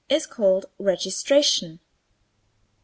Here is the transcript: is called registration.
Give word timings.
is 0.09 0.25
called 0.25 0.65
registration. 0.79 1.79